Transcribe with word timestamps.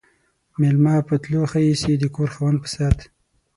ميلمه 0.59 0.95
په 1.07 1.15
تلو 1.21 1.41
ښه 1.51 1.59
ايسي، 1.67 1.93
د 1.97 2.03
کور 2.15 2.29
خاوند 2.35 2.57
په 2.63 2.69
ست. 2.73 2.99